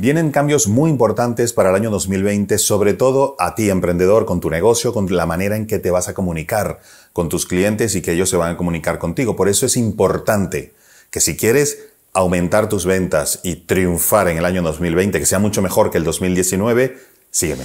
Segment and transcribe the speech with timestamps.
[0.00, 4.48] Vienen cambios muy importantes para el año 2020, sobre todo a ti emprendedor, con tu
[4.48, 6.78] negocio, con la manera en que te vas a comunicar
[7.12, 9.34] con tus clientes y que ellos se van a comunicar contigo.
[9.34, 10.72] Por eso es importante
[11.10, 15.62] que si quieres aumentar tus ventas y triunfar en el año 2020, que sea mucho
[15.62, 16.96] mejor que el 2019,
[17.32, 17.64] sígueme.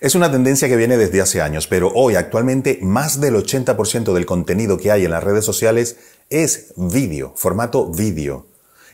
[0.00, 4.24] Es una tendencia que viene desde hace años, pero hoy actualmente más del 80% del
[4.24, 5.96] contenido que hay en las redes sociales
[6.30, 8.46] es vídeo, formato vídeo.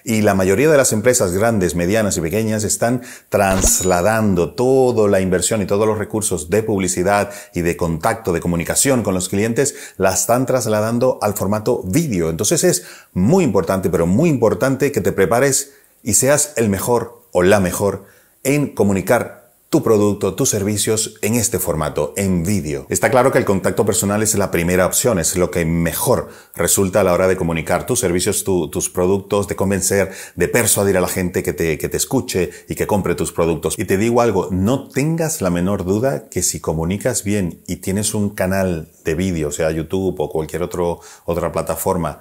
[0.03, 5.63] Y la mayoría de las empresas grandes, medianas y pequeñas están trasladando toda la inversión
[5.63, 10.13] y todos los recursos de publicidad y de contacto, de comunicación con los clientes, la
[10.13, 12.31] están trasladando al formato vídeo.
[12.31, 15.71] Entonces es muy importante, pero muy importante que te prepares
[16.03, 18.07] y seas el mejor o la mejor
[18.43, 19.46] en comunicar
[19.77, 22.87] tu producto, tus servicios en este formato, en vídeo.
[22.89, 27.03] Está claro que el contacto personal es la primera opción, es lo que mejor resulta
[27.03, 31.09] a la hora de comunicar tus servicios, tus productos, de convencer, de persuadir a la
[31.09, 33.79] gente que te, que te escuche y que compre tus productos.
[33.79, 38.15] Y te digo algo, no tengas la menor duda que si comunicas bien y tienes
[38.15, 42.21] un canal de vídeo, sea YouTube o cualquier otro, otra plataforma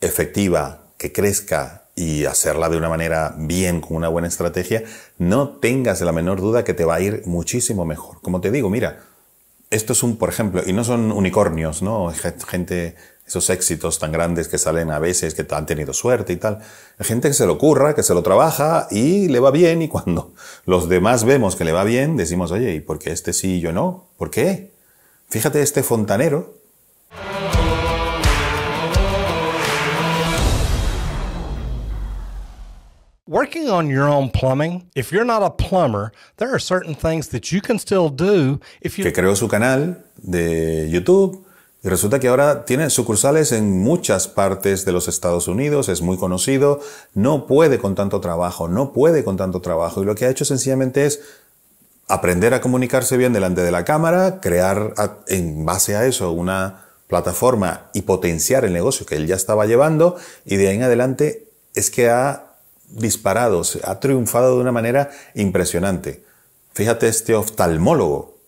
[0.00, 4.84] efectiva, que crezca y hacerla de una manera bien, con una buena estrategia,
[5.18, 8.20] no tengas la menor duda que te va a ir muchísimo mejor.
[8.22, 9.00] Como te digo, mira,
[9.70, 12.12] esto es un, por ejemplo, y no son unicornios, ¿no?
[12.48, 12.96] Gente,
[13.26, 16.58] esos éxitos tan grandes que salen a veces, que han tenido suerte y tal.
[16.98, 20.34] Gente que se lo ocurra, que se lo trabaja y le va bien y cuando
[20.66, 23.60] los demás vemos que le va bien, decimos, oye, ¿y por qué este sí y
[23.60, 24.08] yo no?
[24.16, 24.72] ¿Por qué?
[25.28, 26.59] Fíjate este fontanero
[33.30, 37.52] working on your own plumbing, if you're not a plumber, there are certain things that
[37.52, 41.46] you can still do if you que creó su canal de YouTube
[41.82, 46.18] y resulta que ahora tiene sucursales en muchas partes de los Estados Unidos, es muy
[46.18, 46.80] conocido,
[47.14, 50.44] no puede con tanto trabajo, no puede con tanto trabajo y lo que ha hecho
[50.44, 51.20] sencillamente es
[52.08, 54.92] aprender a comunicarse bien delante de la cámara, crear
[55.28, 60.16] en base a eso una plataforma y potenciar el negocio que él ya estaba llevando
[60.44, 62.49] y de ahí en adelante es que ha
[62.90, 66.24] disparados, ha triunfado de una manera impresionante.
[66.72, 68.38] Fíjate este oftalmólogo.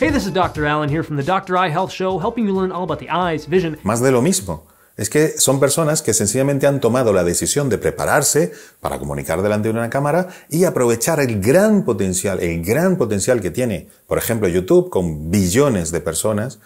[0.00, 0.64] Hey, this is Dr.
[0.64, 1.56] Allen here from the Dr.
[1.56, 3.76] Eye Health Show, helping you learn all about the eyes, vision.
[3.82, 4.64] Más de lo mismo.
[4.96, 9.68] Es que son personas que sencillamente han tomado la decisión de prepararse para comunicar delante
[9.68, 14.48] de una cámara y aprovechar el gran potencial, el gran potencial que tiene, por ejemplo,
[14.48, 16.58] YouTube con billones de personas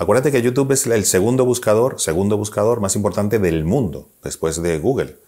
[0.00, 4.78] Acuérdate que YouTube es el segundo buscador, segundo buscador más importante del mundo, después de
[4.78, 5.18] Google.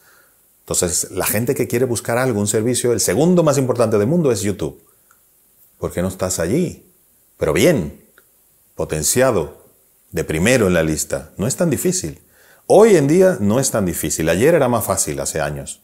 [0.61, 4.41] Entonces, la gente que quiere buscar algún servicio, el segundo más importante del mundo es
[4.41, 4.83] YouTube.
[5.79, 6.87] ¿Por qué no estás allí?
[7.37, 8.03] Pero bien,
[8.75, 9.59] potenciado,
[10.11, 11.33] de primero en la lista.
[11.37, 12.23] No es tan difícil.
[12.67, 14.27] Hoy en día no es tan difícil.
[14.31, 15.83] Ayer era más fácil, hace años.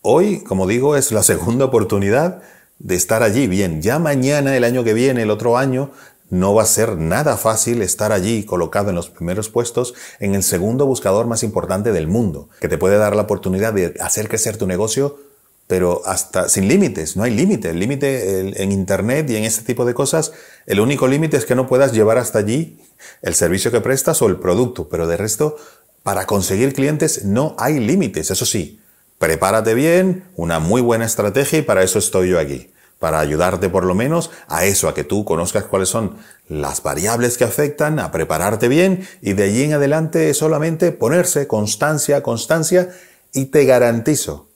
[0.00, 2.40] Hoy, como digo, es la segunda oportunidad
[2.78, 3.82] de estar allí bien.
[3.82, 5.90] Ya mañana, el año que viene, el otro año,
[6.32, 10.42] no va a ser nada fácil estar allí colocado en los primeros puestos en el
[10.42, 14.56] segundo buscador más importante del mundo, que te puede dar la oportunidad de hacer crecer
[14.56, 15.18] tu negocio,
[15.66, 17.68] pero hasta sin límites, no hay límite.
[17.68, 20.32] El límite en Internet y en este tipo de cosas,
[20.64, 22.78] el único límite es que no puedas llevar hasta allí
[23.20, 25.56] el servicio que prestas o el producto, pero de resto,
[26.02, 28.80] para conseguir clientes no hay límites, eso sí.
[29.18, 32.71] Prepárate bien, una muy buena estrategia y para eso estoy yo aquí
[33.02, 36.18] para ayudarte por lo menos a eso, a que tú conozcas cuáles son
[36.48, 42.22] las variables que afectan, a prepararte bien y de allí en adelante solamente ponerse constancia,
[42.22, 42.90] constancia
[43.32, 44.46] y te garantizo,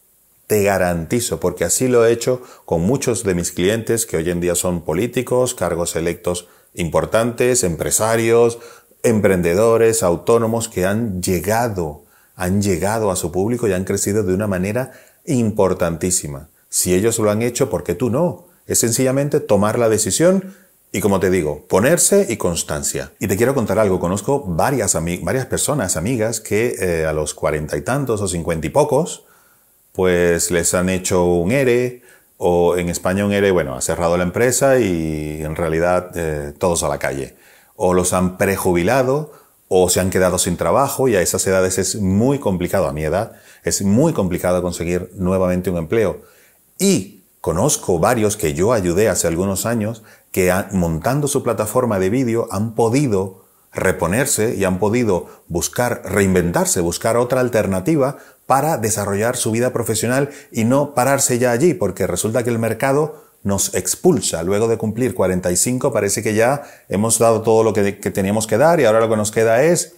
[0.46, 4.40] te garantizo, porque así lo he hecho con muchos de mis clientes que hoy en
[4.40, 8.60] día son políticos, cargos electos importantes, empresarios,
[9.02, 12.04] emprendedores, autónomos que han llegado,
[12.36, 14.92] han llegado a su público y han crecido de una manera
[15.24, 16.48] importantísima.
[16.68, 18.46] Si ellos lo han hecho, ¿por qué tú no?
[18.66, 20.54] Es sencillamente tomar la decisión
[20.92, 23.12] y, como te digo, ponerse y constancia.
[23.18, 24.00] Y te quiero contar algo.
[24.00, 28.70] Conozco varias, varias personas, amigas, que eh, a los cuarenta y tantos o cincuenta y
[28.70, 29.24] pocos,
[29.92, 32.02] pues les han hecho un ERE,
[32.38, 36.82] o en España un ERE, bueno, ha cerrado la empresa y en realidad eh, todos
[36.82, 37.36] a la calle.
[37.76, 39.32] O los han prejubilado,
[39.68, 43.04] o se han quedado sin trabajo y a esas edades es muy complicado, a mi
[43.04, 43.32] edad,
[43.64, 46.22] es muy complicado conseguir nuevamente un empleo.
[46.78, 50.02] Y conozco varios que yo ayudé hace algunos años
[50.32, 57.16] que montando su plataforma de vídeo han podido reponerse y han podido buscar, reinventarse, buscar
[57.16, 62.50] otra alternativa para desarrollar su vida profesional y no pararse ya allí, porque resulta que
[62.50, 64.42] el mercado nos expulsa.
[64.42, 68.58] Luego de cumplir 45 parece que ya hemos dado todo lo que, que teníamos que
[68.58, 69.94] dar y ahora lo que nos queda es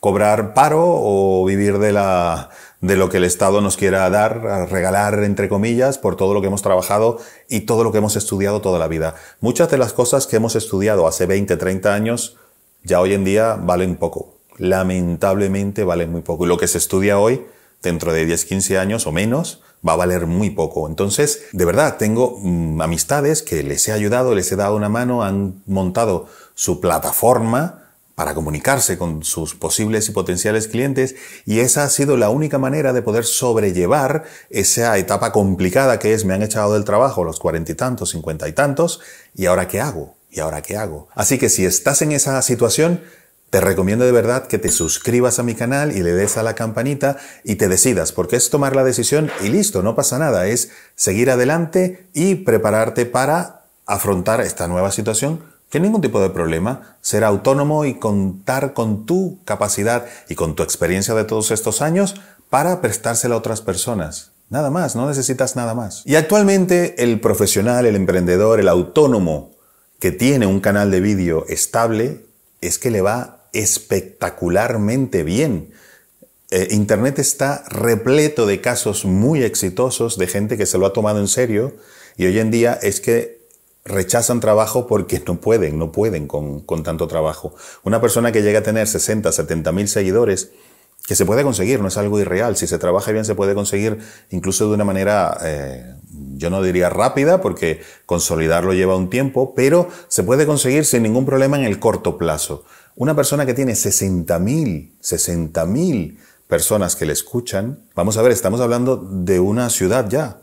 [0.00, 2.50] cobrar paro o vivir de, la,
[2.80, 4.40] de lo que el Estado nos quiera dar,
[4.70, 7.18] regalar, entre comillas, por todo lo que hemos trabajado
[7.48, 9.14] y todo lo que hemos estudiado toda la vida.
[9.40, 12.36] Muchas de las cosas que hemos estudiado hace 20, 30 años,
[12.82, 14.34] ya hoy en día valen poco.
[14.56, 16.44] Lamentablemente valen muy poco.
[16.44, 17.44] Y lo que se estudia hoy,
[17.82, 20.88] dentro de 10, 15 años o menos, va a valer muy poco.
[20.88, 25.22] Entonces, de verdad, tengo mm, amistades que les he ayudado, les he dado una mano,
[25.22, 31.14] han montado su plataforma, para comunicarse con sus posibles y potenciales clientes
[31.46, 36.24] y esa ha sido la única manera de poder sobrellevar esa etapa complicada que es
[36.24, 39.00] me han echado del trabajo los cuarenta y tantos, cincuenta y tantos
[39.34, 41.08] y ahora qué hago, y ahora qué hago.
[41.14, 43.02] Así que si estás en esa situación,
[43.50, 46.54] te recomiendo de verdad que te suscribas a mi canal y le des a la
[46.54, 50.70] campanita y te decidas, porque es tomar la decisión y listo, no pasa nada, es
[50.94, 57.24] seguir adelante y prepararte para afrontar esta nueva situación que ningún tipo de problema, ser
[57.24, 62.16] autónomo y contar con tu capacidad y con tu experiencia de todos estos años
[62.50, 64.32] para prestársela a otras personas.
[64.50, 66.02] Nada más, no necesitas nada más.
[66.04, 69.52] Y actualmente el profesional, el emprendedor, el autónomo
[70.00, 72.24] que tiene un canal de vídeo estable
[72.60, 75.70] es que le va espectacularmente bien.
[76.50, 81.20] Eh, Internet está repleto de casos muy exitosos de gente que se lo ha tomado
[81.20, 81.76] en serio
[82.16, 83.39] y hoy en día es que
[83.84, 87.54] rechazan trabajo porque no pueden, no pueden con, tanto trabajo.
[87.82, 90.50] Una persona que llega a tener 60, 70 mil seguidores,
[91.06, 92.56] que se puede conseguir, no es algo irreal.
[92.56, 93.98] Si se trabaja bien, se puede conseguir
[94.30, 95.94] incluso de una manera, eh,
[96.36, 101.24] yo no diría rápida, porque consolidarlo lleva un tiempo, pero se puede conseguir sin ningún
[101.24, 102.64] problema en el corto plazo.
[102.96, 106.18] Una persona que tiene 60 mil, 60 mil
[106.48, 110.42] personas que le escuchan, vamos a ver, estamos hablando de una ciudad ya,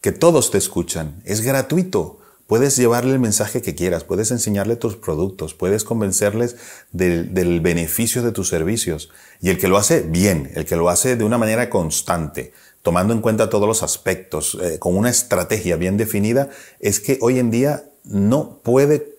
[0.00, 2.17] que todos te escuchan, es gratuito.
[2.48, 6.56] Puedes llevarle el mensaje que quieras, puedes enseñarle tus productos, puedes convencerles
[6.92, 9.10] del, beneficio de tus servicios.
[9.42, 13.12] Y el que lo hace bien, el que lo hace de una manera constante, tomando
[13.12, 16.48] en cuenta todos los aspectos, eh, con una estrategia bien definida,
[16.80, 19.17] es que hoy en día no puede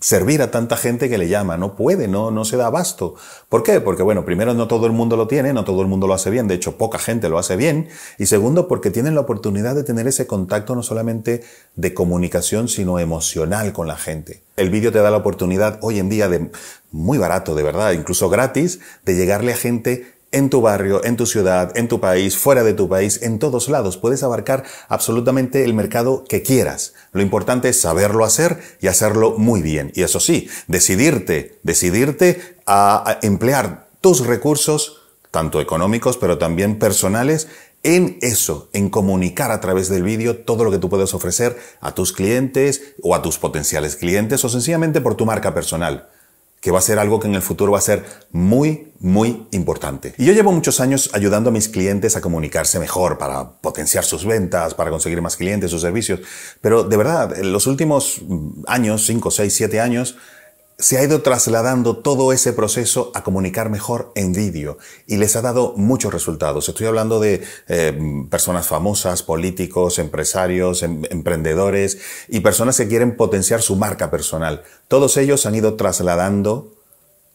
[0.00, 1.56] servir a tanta gente que le llama.
[1.56, 3.14] No puede, no, no se da abasto.
[3.48, 3.80] ¿Por qué?
[3.80, 6.30] Porque, bueno, primero no todo el mundo lo tiene, no todo el mundo lo hace
[6.30, 7.88] bien, de hecho poca gente lo hace bien.
[8.18, 11.44] Y segundo, porque tienen la oportunidad de tener ese contacto no solamente
[11.76, 14.42] de comunicación, sino emocional con la gente.
[14.56, 16.50] El vídeo te da la oportunidad hoy en día de,
[16.90, 21.24] muy barato, de verdad, incluso gratis, de llegarle a gente en tu barrio, en tu
[21.24, 23.96] ciudad, en tu país, fuera de tu país, en todos lados.
[23.96, 26.92] Puedes abarcar absolutamente el mercado que quieras.
[27.12, 29.92] Lo importante es saberlo hacer y hacerlo muy bien.
[29.94, 35.00] Y eso sí, decidirte, decidirte a emplear tus recursos,
[35.30, 37.48] tanto económicos, pero también personales,
[37.82, 41.94] en eso, en comunicar a través del vídeo todo lo que tú puedes ofrecer a
[41.94, 46.08] tus clientes o a tus potenciales clientes o sencillamente por tu marca personal
[46.66, 50.16] que va a ser algo que en el futuro va a ser muy, muy importante.
[50.18, 54.26] Y yo llevo muchos años ayudando a mis clientes a comunicarse mejor para potenciar sus
[54.26, 56.22] ventas, para conseguir más clientes, sus servicios.
[56.60, 58.20] Pero de verdad, en los últimos
[58.66, 60.16] años, 5, 6, 7 años,
[60.78, 64.76] se ha ido trasladando todo ese proceso a comunicar mejor en vídeo
[65.06, 66.68] y les ha dado muchos resultados.
[66.68, 67.98] Estoy hablando de eh,
[68.30, 74.64] personas famosas, políticos, empresarios, em, emprendedores y personas que quieren potenciar su marca personal.
[74.88, 76.74] Todos ellos han ido trasladando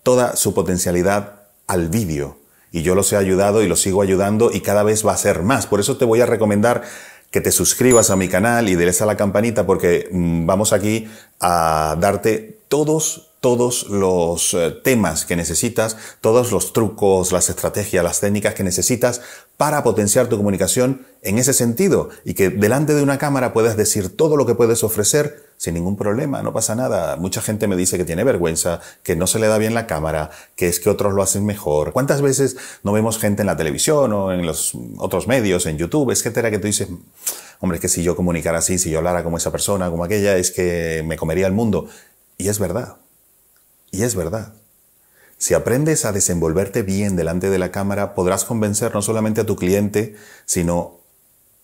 [0.03, 2.37] toda su potencialidad al vídeo
[2.71, 5.41] y yo los he ayudado y los sigo ayudando y cada vez va a ser
[5.41, 5.65] más.
[5.65, 6.83] Por eso te voy a recomendar
[7.31, 11.07] que te suscribas a mi canal y des a la campanita porque mm, vamos aquí
[11.39, 18.19] a darte todos todos los eh, temas que necesitas, todos los trucos, las estrategias, las
[18.19, 19.21] técnicas que necesitas
[19.57, 24.15] para potenciar tu comunicación en ese sentido y que delante de una cámara puedas decir
[24.15, 27.15] todo lo que puedes ofrecer sin ningún problema, no pasa nada.
[27.17, 30.29] Mucha gente me dice que tiene vergüenza, que no se le da bien la cámara,
[30.55, 31.93] que es que otros lo hacen mejor.
[31.93, 36.11] ¿Cuántas veces no vemos gente en la televisión o en los otros medios, en YouTube,
[36.11, 36.89] etcétera, que tú dices,
[37.59, 40.37] hombre, es que si yo comunicara así, si yo hablara como esa persona, como aquella,
[40.37, 41.87] es que me comería el mundo.
[42.37, 43.00] Y es verdad.
[43.91, 44.53] Y es verdad.
[45.37, 49.55] Si aprendes a desenvolverte bien delante de la cámara, podrás convencer no solamente a tu
[49.55, 50.99] cliente, sino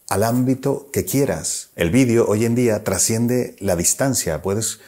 [0.10, 1.70] al ámbito que quieras.
[1.76, 4.42] El vídeo hoy en día trasciende la distancia.
[4.42, 4.80] Puedes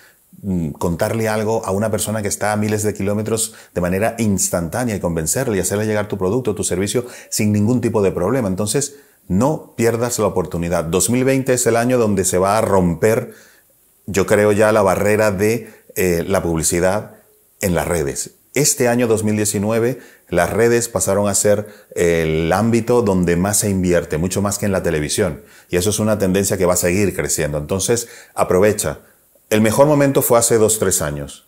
[0.42, 4.96] mm, contarle algo a una persona que está a miles de kilómetros de manera instantánea
[4.96, 8.48] y convencerle y hacerle llegar tu producto, tu servicio sin ningún tipo de problema.
[8.48, 8.96] Entonces,
[9.28, 10.86] no pierdas la oportunidad.
[10.86, 13.34] 2020 es el año donde se va a romper,
[14.08, 17.19] yo creo ya, la barrera de eh, la publicidad
[17.62, 18.32] en las redes.
[18.56, 20.00] este año 2019
[20.30, 24.72] las redes pasaron a ser el ámbito donde más se invierte, mucho más que en
[24.72, 25.42] la televisión.
[25.70, 27.58] Y eso es una tendencia que va a seguir creciendo.
[27.58, 29.00] Entonces, aprovecha.
[29.50, 31.48] El mejor momento fue hace dos, tres años.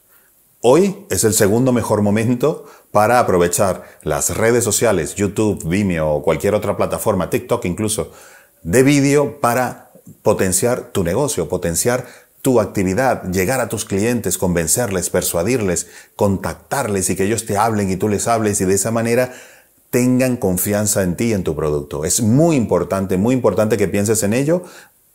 [0.61, 6.53] Hoy es el segundo mejor momento para aprovechar las redes sociales, YouTube, Vimeo o cualquier
[6.53, 8.11] otra plataforma, TikTok incluso,
[8.61, 9.91] de vídeo para
[10.21, 12.05] potenciar tu negocio, potenciar
[12.41, 17.97] tu actividad, llegar a tus clientes, convencerles, persuadirles, contactarles y que ellos te hablen y
[17.97, 19.33] tú les hables y de esa manera
[19.91, 22.05] tengan confianza en ti y en tu producto.
[22.05, 24.63] Es muy importante, muy importante que pienses en ello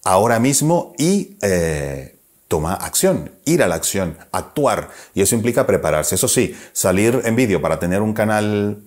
[0.05, 2.17] ahora mismo y eh,
[2.47, 4.91] toma acción, ir a la acción, actuar.
[5.15, 6.15] Y eso implica prepararse.
[6.15, 8.83] Eso sí, salir en vídeo para tener un canal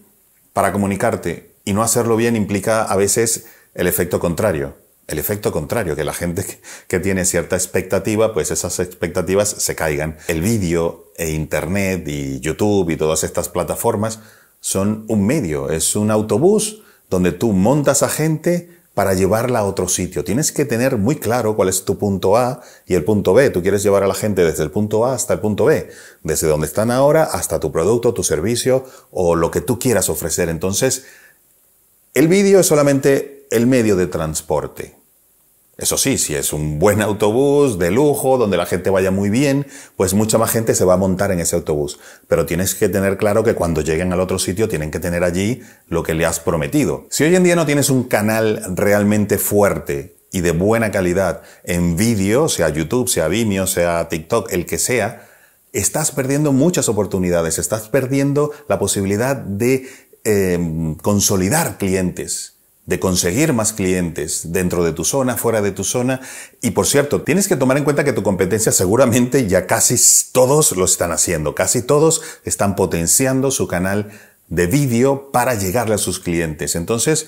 [0.54, 4.76] para comunicarte y no hacerlo bien implica a veces el efecto contrario
[5.10, 6.46] el efecto contrario, que la gente
[6.88, 10.18] que tiene cierta expectativa, pues esas expectativas se caigan.
[10.28, 14.20] El vídeo e Internet y YouTube y todas estas plataformas
[14.60, 19.88] son un medio, es un autobús donde tú montas a gente para llevarla a otro
[19.88, 20.24] sitio.
[20.24, 23.50] Tienes que tener muy claro cuál es tu punto A y el punto B.
[23.50, 25.90] Tú quieres llevar a la gente desde el punto A hasta el punto B,
[26.24, 30.50] desde donde están ahora hasta tu producto, tu servicio o lo que tú quieras ofrecer.
[30.50, 31.06] Entonces,
[32.14, 34.99] el vídeo es solamente el medio de transporte.
[35.80, 39.66] Eso sí, si es un buen autobús de lujo, donde la gente vaya muy bien,
[39.96, 42.00] pues mucha más gente se va a montar en ese autobús.
[42.28, 45.62] Pero tienes que tener claro que cuando lleguen al otro sitio tienen que tener allí
[45.88, 47.06] lo que le has prometido.
[47.10, 51.96] Si hoy en día no tienes un canal realmente fuerte y de buena calidad en
[51.96, 55.30] vídeo, sea YouTube, sea Vimeo, sea TikTok, el que sea,
[55.72, 59.88] estás perdiendo muchas oportunidades, estás perdiendo la posibilidad de
[60.26, 62.59] eh, consolidar clientes
[62.90, 66.22] de conseguir más clientes dentro de tu zona, fuera de tu zona.
[66.60, 69.96] Y por cierto, tienes que tomar en cuenta que tu competencia seguramente ya casi
[70.32, 74.10] todos lo están haciendo, casi todos están potenciando su canal
[74.48, 76.76] de vídeo para llegarle a sus clientes.
[76.76, 77.28] Entonces,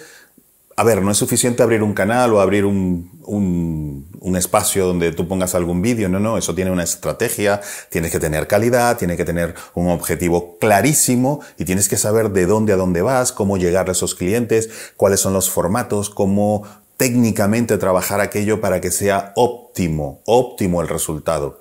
[0.75, 5.27] a ver, no es suficiente abrir un canal o abrir un, un, espacio donde tú
[5.27, 7.59] pongas algún vídeo, no, no, eso tiene una estrategia,
[7.89, 12.45] tienes que tener calidad, tienes que tener un objetivo clarísimo y tienes que saber de
[12.45, 16.65] dónde a dónde vas, cómo llegar a esos clientes, cuáles son los formatos, cómo
[16.97, 21.59] técnicamente trabajar aquello para que sea óptimo, óptimo el resultado.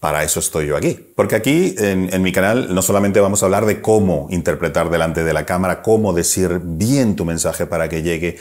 [0.00, 0.98] Para eso estoy yo aquí.
[1.14, 5.32] Porque aquí en, mi canal no solamente vamos a hablar de cómo interpretar delante de
[5.32, 8.36] la cámara, cómo decir bien tu mensaje para que llegue,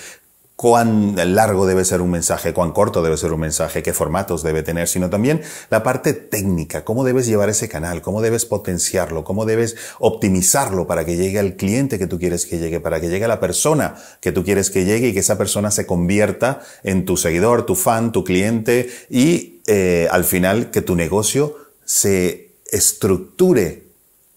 [0.55, 4.63] cuán largo debe ser un mensaje, cuán corto debe ser un mensaje, qué formatos debe
[4.63, 9.45] tener, sino también la parte técnica, cómo debes llevar ese canal, cómo debes potenciarlo, cómo
[9.45, 13.25] debes optimizarlo para que llegue al cliente que tú quieres que llegue, para que llegue
[13.25, 17.05] a la persona que tú quieres que llegue y que esa persona se convierta en
[17.05, 23.83] tu seguidor, tu fan, tu cliente y eh, al final que tu negocio se estructure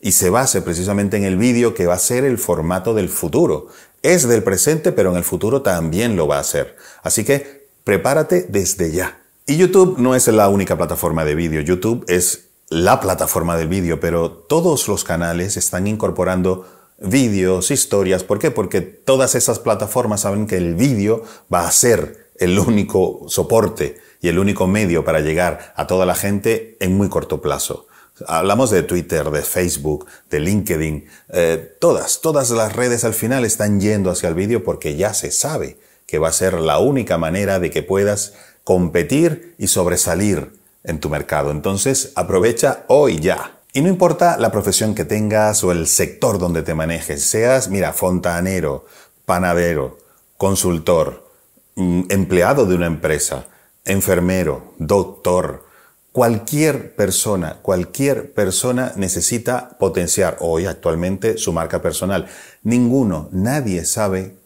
[0.00, 3.68] y se base precisamente en el vídeo que va a ser el formato del futuro.
[4.02, 6.76] Es del presente, pero en el futuro también lo va a ser.
[7.02, 9.20] Así que prepárate desde ya.
[9.47, 11.61] Y YouTube no es la única plataforma de vídeo.
[11.61, 16.66] YouTube es la plataforma del vídeo, pero todos los canales están incorporando
[16.99, 18.25] vídeos, historias.
[18.25, 18.50] ¿Por qué?
[18.50, 24.29] Porque todas esas plataformas saben que el vídeo va a ser el único soporte y
[24.29, 27.87] el único medio para llegar a toda la gente en muy corto plazo.
[28.27, 33.81] Hablamos de Twitter, de Facebook, de LinkedIn, eh, todas, todas las redes al final están
[33.81, 37.61] yendo hacia el vídeo porque ya se sabe que va a ser la única manera
[37.61, 38.35] de que puedas
[38.65, 41.51] competir y sobresalir en tu mercado.
[41.51, 43.61] Entonces, aprovecha hoy ya.
[43.73, 47.93] Y no importa la profesión que tengas o el sector donde te manejes, seas, mira,
[47.93, 48.87] fontanero,
[49.27, 49.99] panadero,
[50.39, 51.31] consultor,
[51.75, 53.47] mm, empleado de una empresa,
[53.88, 55.66] enfermero, doctor,
[56.12, 62.26] cualquier persona, cualquier persona necesita potenciar hoy actualmente su marca personal.
[62.62, 64.37] Ninguno, nadie sabe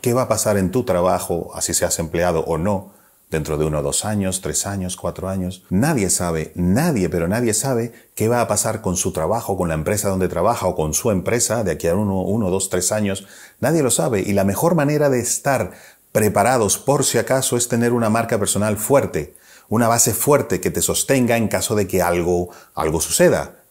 [0.00, 2.92] qué va a pasar en tu trabajo, así seas empleado o no,
[3.32, 5.64] dentro de uno, dos años, tres años, cuatro años.
[5.70, 9.74] Nadie sabe, nadie, pero nadie sabe qué va a pasar con su trabajo, con la
[9.74, 13.26] empresa donde trabaja o con su empresa de aquí a uno, uno, dos, tres años.
[13.58, 14.20] Nadie lo sabe.
[14.20, 15.72] Y la mejor manera de estar
[16.12, 19.34] preparados por si acaso es tener una marca personal fuerte,
[19.68, 23.62] una base fuerte que te sostenga en caso de que algo, algo suceda.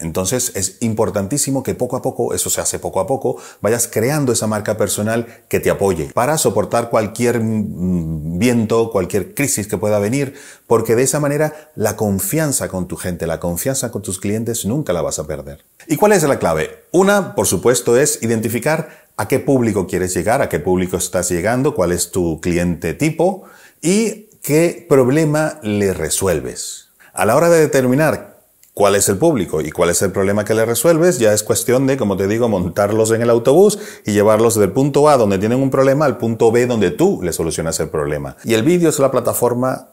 [0.00, 4.32] Entonces es importantísimo que poco a poco, eso se hace poco a poco, vayas creando
[4.32, 10.00] esa marca personal que te apoye para soportar cualquier mm, viento, cualquier crisis que pueda
[10.00, 10.34] venir,
[10.66, 14.92] porque de esa manera la confianza con tu gente, la confianza con tus clientes nunca
[14.92, 15.64] la vas a perder.
[15.86, 16.84] ¿Y cuál es la clave?
[16.90, 21.74] Una, por supuesto, es identificar a qué público quieres llegar, a qué público estás llegando,
[21.74, 23.44] cuál es tu cliente tipo
[23.80, 26.88] y qué problema le resuelves.
[27.12, 28.40] A la hora de determinar
[28.74, 31.86] cuál es el público y cuál es el problema que le resuelves, ya es cuestión
[31.86, 35.62] de, como te digo, montarlos en el autobús y llevarlos del punto A donde tienen
[35.62, 38.36] un problema al punto B donde tú le solucionas el problema.
[38.44, 39.90] Y el vídeo es la plataforma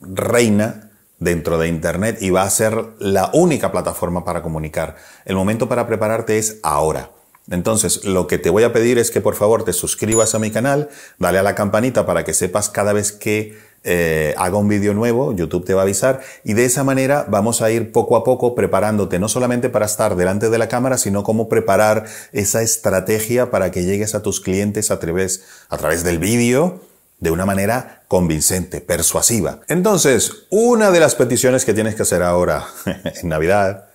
[0.00, 0.90] reina
[1.20, 4.96] dentro de Internet y va a ser la única plataforma para comunicar.
[5.24, 7.10] El momento para prepararte es ahora.
[7.50, 10.50] Entonces, lo que te voy a pedir es que por favor te suscribas a mi
[10.50, 14.94] canal, dale a la campanita para que sepas cada vez que eh, haga un vídeo
[14.94, 18.24] nuevo, YouTube te va a avisar y de esa manera vamos a ir poco a
[18.24, 23.50] poco preparándote, no solamente para estar delante de la cámara, sino cómo preparar esa estrategia
[23.50, 26.80] para que llegues a tus clientes a través, a través del vídeo
[27.20, 29.60] de una manera convincente, persuasiva.
[29.68, 32.66] Entonces, una de las peticiones que tienes que hacer ahora
[33.22, 33.88] en Navidad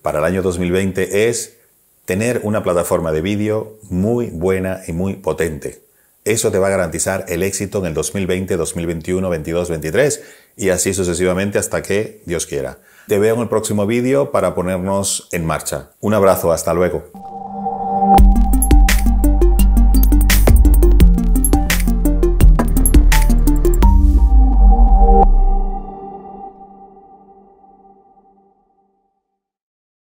[0.00, 1.58] para el año 2020 es
[2.04, 5.82] tener una plataforma de vídeo muy buena y muy potente.
[6.24, 10.22] Eso te va a garantizar el éxito en el 2020, 2021, 22, 23
[10.56, 12.78] y así sucesivamente hasta que Dios quiera.
[13.08, 15.90] Te veo en el próximo vídeo para ponernos en marcha.
[16.00, 17.33] Un abrazo, hasta luego.